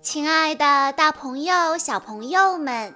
[0.00, 2.94] 亲爱的，大朋友、小朋友们，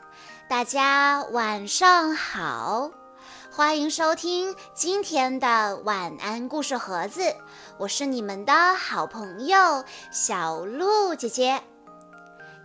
[0.48, 2.92] 大家晚上好！
[3.50, 7.34] 欢迎收听今天的晚安故事盒子，
[7.76, 11.60] 我是你们的好朋友小鹿姐姐。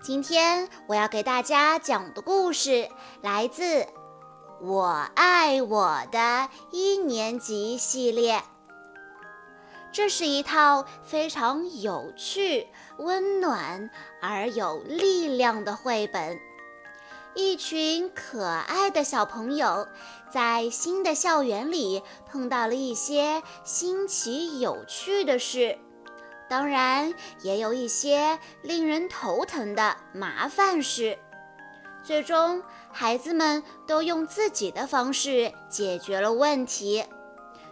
[0.04, 2.90] 今天我要给大家讲的故事
[3.22, 3.64] 来自
[4.62, 8.44] 《我爱我的一年级》系列。
[9.98, 12.68] 这是一套非常有趣、
[13.00, 13.89] 温暖
[14.21, 16.39] 而有力量的绘本。
[17.33, 19.88] 一群可爱的小朋友
[20.29, 25.79] 在新的校园里碰到了一些新奇有趣的事，
[26.47, 31.18] 当然也有一些令人头疼的麻烦事。
[32.03, 37.03] 最终，孩子们都用自己的方式解决了问题，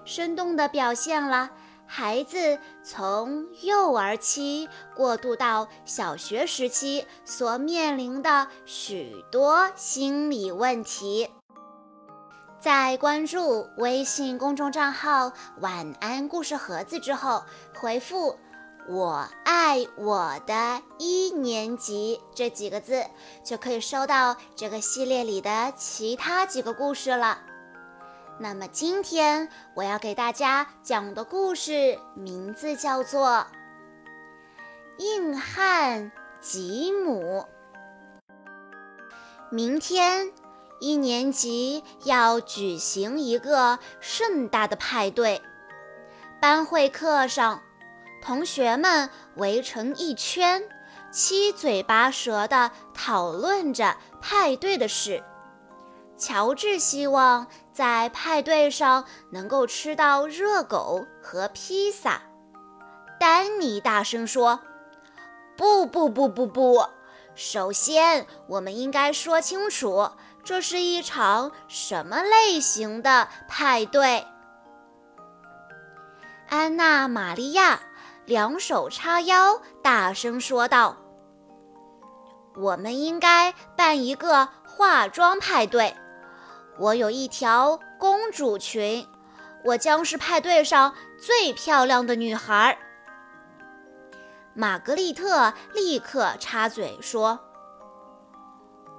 [0.06, 1.52] 生动地表现了。
[1.88, 11.30] 孩子从幼儿期过渡到小学时期所面临的许多心理问题，
[12.60, 17.44] 在关注微信公众账号“晚安故事盒子”之后，
[17.76, 18.38] 回复
[18.90, 23.06] “我爱我的一年级”这几个字，
[23.44, 27.40] 就可以收到这个系列里的其他几个故事了。
[28.38, 33.28] 那么今天我要给大家讲的故事名字叫做
[34.98, 37.46] 《硬汉吉姆》。
[39.50, 40.34] 明天
[40.82, 45.42] 一年级要举行一个盛大的派对，
[46.42, 47.62] 班会课上，
[48.22, 50.62] 同学们围成一圈，
[51.10, 55.24] 七嘴八舌地讨论着派对的事。
[56.18, 62.22] 乔治希望在派对上能够吃到热狗和披萨。
[63.20, 64.62] 丹尼大声说
[65.58, 66.86] ：“不不不不不！
[67.36, 70.10] 首先，我们应该说清楚，
[70.42, 74.26] 这是一场什么类型的派对。”
[76.48, 77.82] 安娜·玛利亚
[78.26, 80.96] 两手叉腰，大声说道
[82.56, 85.94] ：“我们应该办一个化妆派对。”
[86.78, 89.08] 我有一条公主裙，
[89.64, 92.78] 我将是派对上最漂亮的女孩。
[94.54, 97.40] 玛格丽特立刻插嘴说：“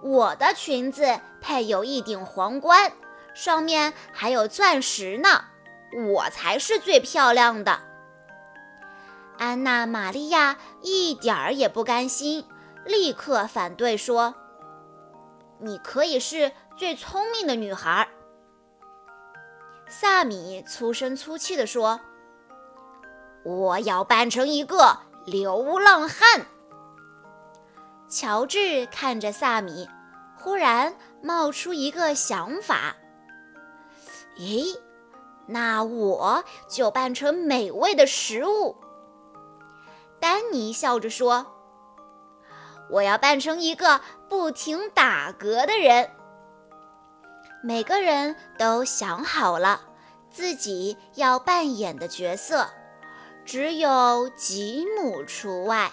[0.03, 2.93] 我的裙子配有一顶皇冠，
[3.35, 5.45] 上面还有钻石呢，
[6.13, 7.81] 我才是最漂亮的。”
[9.39, 12.47] 安娜·玛利亚一点儿也不甘心，
[12.87, 14.35] 立刻反对说
[15.61, 18.07] ：“你可以是。”最聪明的女孩，
[19.89, 21.99] 萨米粗声粗气地说
[23.47, 26.45] ：“我要扮成一个流浪汉。”
[28.11, 29.89] 乔治看着萨米，
[30.37, 32.95] 忽然冒出一个想法
[34.37, 34.79] ：“咦，
[35.47, 38.77] 那我就扮成美味的食物。”
[40.21, 41.47] 丹尼笑着说
[42.93, 46.11] ：“我要扮成一个不停打嗝的人。”
[47.67, 49.81] 每个人都想好了
[50.31, 52.69] 自己要扮演的角色，
[53.45, 55.91] 只有吉姆除外。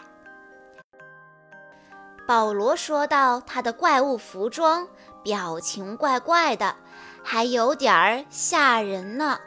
[2.28, 4.88] 保罗说到他的怪物服装，
[5.24, 6.76] 表情怪怪的，
[7.24, 9.40] 还有点儿吓人呢。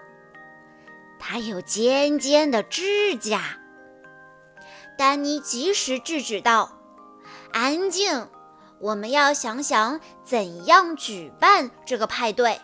[1.21, 3.41] 他有尖尖的指甲。
[4.99, 6.73] 丹尼及时制止道
[7.55, 8.29] ：“安静。”
[8.81, 12.61] 我们要想想怎样举办这个派对。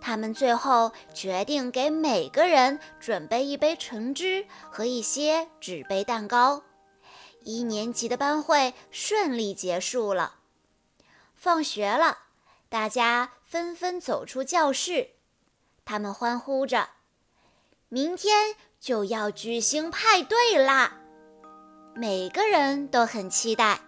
[0.00, 6.62] 他们最后决定给每个人准备一杯橙汁和一些纸杯蛋糕。
[7.42, 10.36] 一年级的班会顺利结束了。
[11.34, 12.18] 放学了，
[12.68, 15.10] 大家纷纷走出教室，
[15.84, 16.88] 他们欢呼着
[17.88, 20.98] ：“明天就要举行派对啦！”
[21.94, 23.80] 每个人都很期待。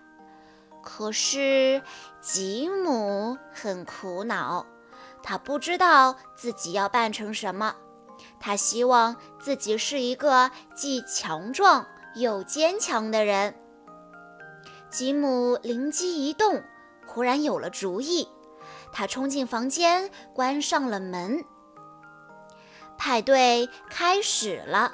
[0.82, 1.82] 可是，
[2.20, 4.66] 吉姆很苦恼，
[5.22, 7.76] 他不知道自己要扮成什么。
[8.40, 13.54] 他希望自己是一个既强壮又坚强的人。
[14.90, 16.62] 吉姆灵机一动，
[17.06, 18.28] 忽然有了主意。
[18.90, 21.44] 他冲进房间，关上了门。
[22.96, 24.92] 派对开始了，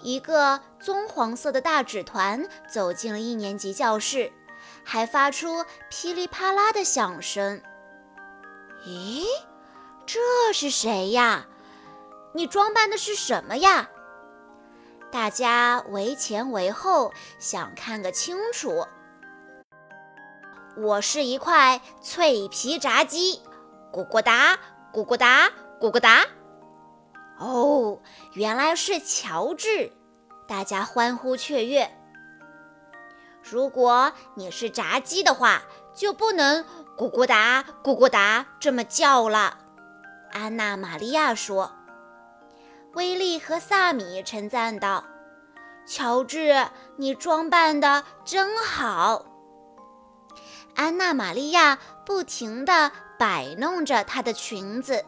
[0.00, 4.32] 一个棕黄色的大纸团走进了一年级教室。
[4.90, 7.60] 还发出噼里啪啦的响声。
[8.86, 9.22] 咦，
[10.06, 10.18] 这
[10.54, 11.46] 是谁呀？
[12.32, 13.90] 你装扮的是什么呀？
[15.12, 18.86] 大家围前围后，想看个清楚。
[20.78, 23.42] 我是一块脆皮炸鸡，
[23.92, 24.58] 咕咕哒，
[24.90, 26.24] 咕咕哒，咕咕哒。
[27.38, 28.00] 哦，
[28.32, 29.92] 原来是乔治，
[30.46, 31.97] 大家欢呼雀跃。
[33.50, 35.62] 如果你是炸鸡的话，
[35.94, 36.64] 就不能
[36.96, 39.58] 咕咕哒咕咕哒这么叫了。
[40.32, 41.72] 安娜玛利亚说。
[42.94, 45.04] 威利和萨米称赞道
[45.86, 49.26] ：“乔治，你装扮的真好。”
[50.74, 55.04] 安娜玛利亚不停地摆弄着她的裙子，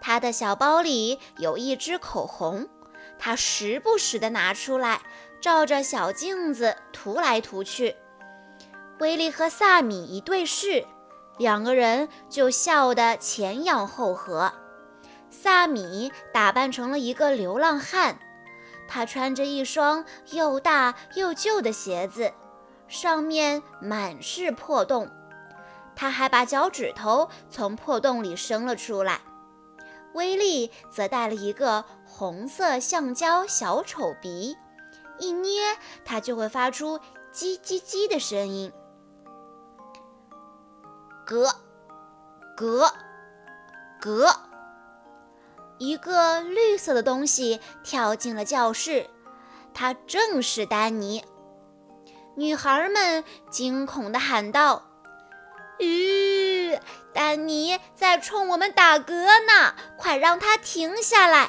[0.00, 2.66] 她的小包里有一支口红，
[3.22, 5.02] 他时不时地拿出来，
[5.42, 7.94] 照着小镜子涂来涂去。
[8.98, 10.86] 威利和萨米一对视，
[11.36, 14.50] 两个人就笑得前仰后合。
[15.28, 18.18] 萨米打扮成了一个流浪汉，
[18.88, 22.32] 他穿着一双又大又旧的鞋子，
[22.88, 25.10] 上面满是破洞。
[25.94, 29.20] 他还把脚趾头从破洞里伸了出来。
[30.14, 34.56] 威利则带了一个红色橡胶小丑鼻，
[35.18, 36.98] 一捏它就会发出
[37.32, 38.72] 叽叽叽的声音。
[41.26, 41.54] 咯，
[42.56, 42.92] 咯，
[44.00, 44.36] 咯。
[45.78, 49.08] 一个绿色的东西跳进了教室，
[49.72, 51.24] 它正是丹尼。
[52.36, 54.82] 女孩们惊恐地喊道
[55.80, 56.29] ：“咦
[57.12, 59.74] 丹尼在冲我们打嗝呢！
[59.96, 61.48] 快让他停下来！”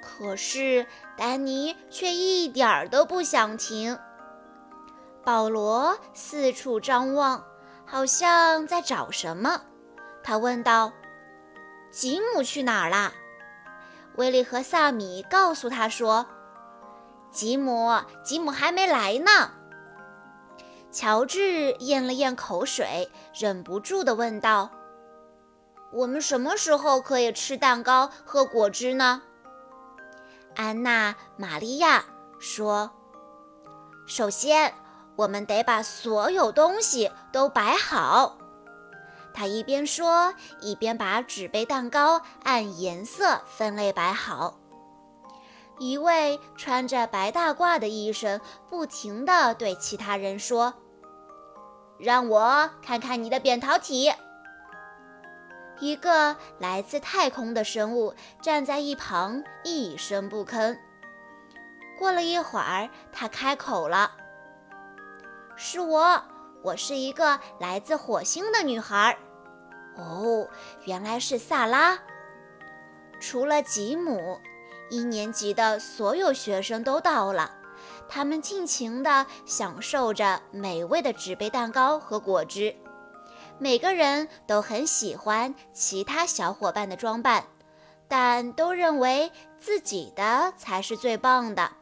[0.00, 0.86] 可是
[1.16, 3.98] 丹尼却一点儿都不想停。
[5.24, 7.44] 保罗四处张望，
[7.84, 9.62] 好像在找什么。
[10.22, 10.92] 他问道
[11.90, 13.12] ：“吉姆去哪儿啦？”
[14.16, 16.26] 威利和萨米告诉他说
[17.30, 19.50] ：“吉姆，吉姆还没来呢。”
[20.90, 24.70] 乔治咽了咽口水，忍不住地问道
[25.92, 29.22] ：“我们什么时候可以吃蛋糕、喝果汁呢？”
[30.56, 32.04] 安娜·玛利亚
[32.38, 32.90] 说
[34.08, 34.72] ：“首先，
[35.16, 38.38] 我们得把所有东西都摆好。”
[39.34, 40.32] 他一边说，
[40.62, 44.58] 一边把纸杯蛋糕按颜色分类摆好。
[45.78, 50.74] 一位穿着白大褂的医生不停地对其他人说
[51.98, 54.12] ：“让我看看你的扁桃体。”
[55.78, 60.78] 一个来自太空的生物站在一旁一声不吭。
[61.98, 64.12] 过了一会儿，他开口了
[65.54, 66.22] ：“是我，
[66.62, 69.18] 我是一个来自火星的女孩。”
[69.96, 70.48] 哦，
[70.84, 71.98] 原来是萨拉。
[73.18, 74.38] 除了吉姆，
[74.90, 77.52] 一年级的所有学生都到了。
[78.08, 82.74] 他们尽情地享受着美味的纸杯蛋糕和果汁。
[83.58, 87.46] 每个人都很喜欢其他小伙伴的装扮，
[88.06, 91.72] 但都认为自己的才是最棒的。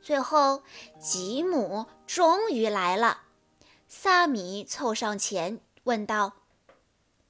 [0.00, 0.62] 最后，
[0.98, 3.22] 吉姆终于来了。
[3.86, 6.34] 萨米凑上前问道。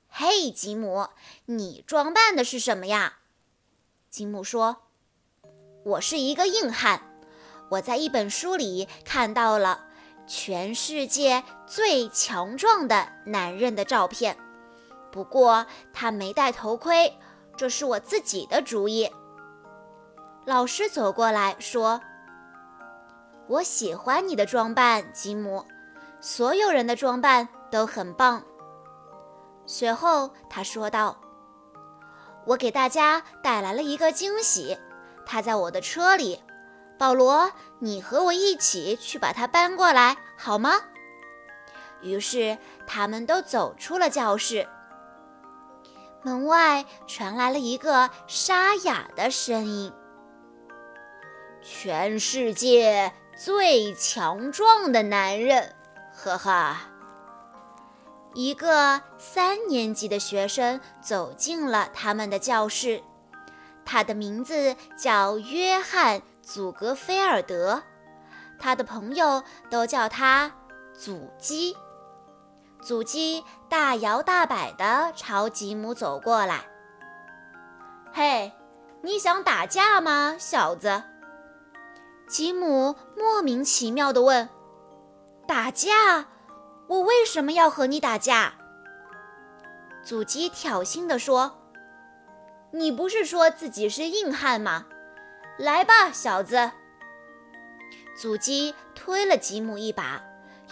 [0.08, 1.08] 嘿，吉姆，
[1.46, 3.19] 你装扮的是什么呀？
[4.10, 4.76] 吉姆说
[5.86, 7.00] ：“我是一个硬汉。
[7.70, 9.86] 我在一本书里看到了
[10.26, 14.36] 全世界最强壮的男人的照片，
[15.12, 17.16] 不过他没戴头盔，
[17.56, 19.08] 这是我自己的主意。”
[20.44, 22.00] 老师走过来说
[23.46, 25.64] ：“我喜欢你的装扮，吉姆。
[26.20, 28.42] 所有人的装扮都很棒。”
[29.66, 31.16] 随后，他说道
[32.46, 34.78] ：“我给大家带来了一个惊喜，
[35.24, 36.42] 它在我的车里。
[36.98, 40.72] 保罗，你和我一起去把它搬过来，好吗？”
[42.02, 44.66] 于是，他们都走出了教室。
[46.22, 49.92] 门外传来了一个沙哑的声音
[51.62, 55.74] ：“全世界最强壮的男人，
[56.14, 56.76] 呵呵。”
[58.34, 63.02] 一个三年级的学生走进了他们的教室，
[63.84, 67.82] 他的名字叫约翰·祖格菲尔德，
[68.58, 70.52] 他的朋友都叫他
[70.94, 71.76] “祖基”。
[72.80, 76.64] 祖基大摇大摆地朝吉姆走过来。
[78.14, 78.52] “嘿，
[79.02, 81.02] 你想打架吗，小子？”
[82.28, 84.48] 吉姆莫名其妙地问。
[85.48, 86.26] “打架？”
[86.90, 88.52] 我为什么要和你打架？
[90.02, 91.62] 祖基挑衅地说
[92.74, 94.86] ：“你不是说自己是硬汉吗？
[95.56, 96.72] 来吧，小子！
[98.16, 100.20] 祖基推了吉姆一把，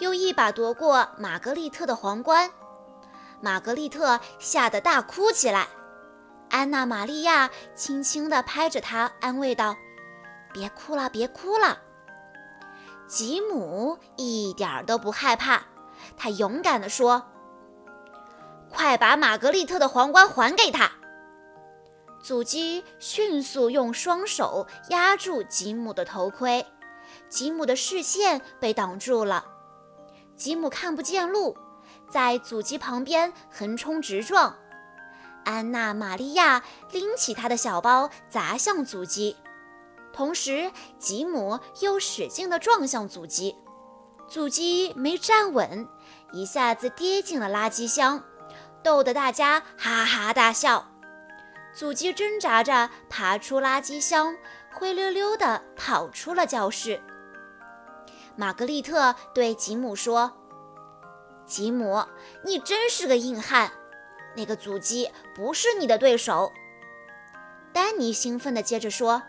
[0.00, 2.50] 又一把夺过玛格丽特的皇冠。
[3.40, 5.68] 玛格丽特吓得大哭起来。
[6.50, 9.76] 安娜玛利亚轻轻地拍着她，安慰道
[10.52, 11.78] ：“别哭了，别哭了。”
[13.06, 15.62] 吉姆一点都不害怕，
[16.16, 17.26] 他勇敢地说
[18.70, 20.90] ：“快把玛格丽特的皇冠还给他！”
[22.20, 26.66] 祖基迅速用双手压住吉姆的头盔，
[27.28, 29.44] 吉姆的视线被挡住了，
[30.36, 31.56] 吉姆看不见路，
[32.10, 34.56] 在祖基旁边横冲直撞。
[35.44, 39.36] 安娜玛利亚拎起他的小包砸向祖基，
[40.12, 43.54] 同时吉姆又使劲地撞向祖基，
[44.28, 45.88] 祖基没站稳，
[46.32, 48.22] 一下子跌进了垃圾箱，
[48.82, 50.86] 逗得大家哈哈大笑。
[51.74, 54.36] 祖基挣扎着爬出垃圾箱，
[54.72, 57.00] 灰溜溜地跑出了教室。
[58.36, 60.32] 玛格丽特对吉姆说
[61.46, 62.04] ：“吉姆，
[62.44, 63.72] 你真是个硬汉，
[64.36, 66.52] 那个祖基不是你的对手。”
[67.72, 69.22] 丹尼兴奋地接着说：“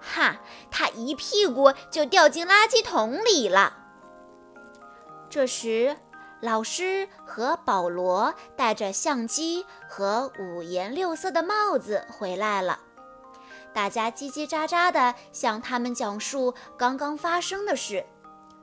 [0.00, 0.40] 哈，
[0.70, 3.78] 他一屁股就掉进垃圾桶里了。”
[5.32, 5.96] 这时。
[6.42, 12.80] 老师和保罗带着相机和五颜六色的帽子回来了，
[13.72, 18.04] 大家叽叽喳喳地向他们讲述刚刚发生的事。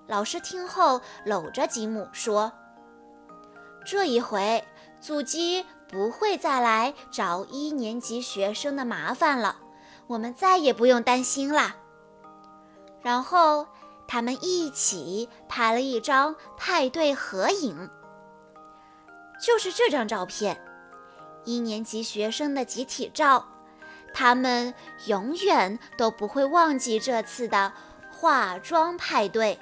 [0.08, 2.52] 老师听后搂着吉姆说
[3.88, 4.62] ：“这一回，
[5.00, 9.56] 祖基不会再来找一年级学生的麻烦了，
[10.08, 11.78] 我们再也不用担心啦。”
[13.02, 13.66] 然后。
[14.12, 17.88] 他们一起拍了一张派对合影，
[19.40, 20.60] 就是这张照片，
[21.46, 23.46] 一年级学生的集体照。
[24.12, 24.74] 他们
[25.06, 27.72] 永远都不会忘记这次的
[28.12, 29.60] 化妆派对。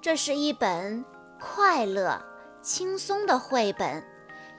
[0.00, 1.04] 这是一本
[1.38, 2.18] 快乐、
[2.62, 4.02] 轻松的绘本，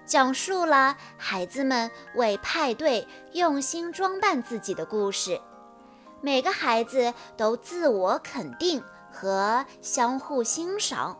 [0.05, 5.41] 讲述了孩子们为派对用心装扮自己的故事。
[6.21, 11.17] 每个孩子都自我肯定和相互欣赏。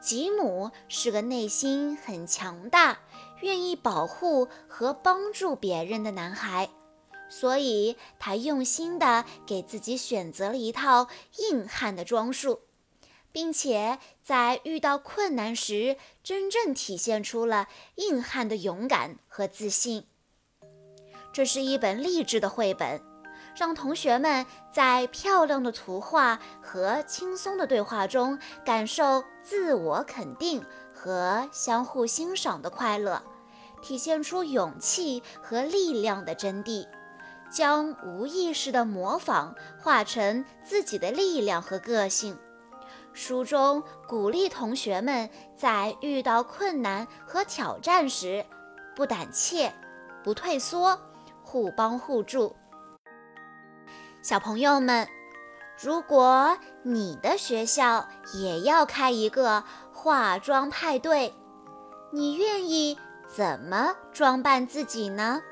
[0.00, 2.98] 吉姆是个内心很强大、
[3.40, 6.68] 愿意保护和帮助别人的男孩，
[7.28, 11.06] 所以他用心地给自己选择了一套
[11.38, 12.62] 硬汉的装束，
[13.30, 20.06] 并且在遇到困难时，真正体现出了硬汉的勇敢和自信。
[21.32, 23.11] 这是一本励志的绘本。
[23.54, 33.22] 让同学们在漂亮的图画和轻松的对话中感受自我肯定和相互欣赏的快乐，
[33.82, 36.86] 体现出勇气和力量的真谛，
[37.50, 42.38] 将无意识的模仿化成自己的力量和个性。
[43.12, 48.46] 书中鼓励同学们在遇到困难和挑战时，
[48.96, 49.70] 不胆怯，
[50.24, 50.98] 不退缩，
[51.42, 52.56] 互帮互助。
[54.22, 55.08] 小朋友们，
[55.76, 61.34] 如果你的学校也要开一个化妆派对，
[62.12, 65.42] 你愿意怎么装扮自己呢？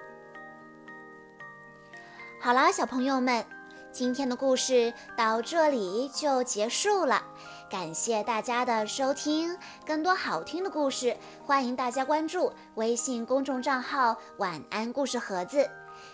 [2.40, 3.44] 好啦，小朋友们，
[3.90, 7.24] 今天的故事到这里就结束了，
[7.68, 9.58] 感谢大家的收听。
[9.84, 15.68] 更多好听的故事，欢迎大家关注微信公众账号“晚安故事盒子”。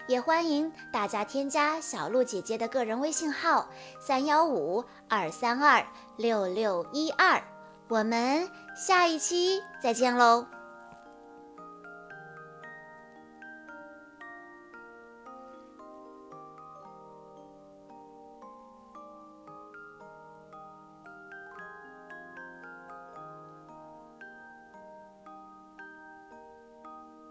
[0.08, 5.84] 也欢迎大家添加小鹿姐姐的个人微信号三幺五二三二
[6.16, 7.42] 六六一二，
[7.88, 10.55] 我们下一期再见喽。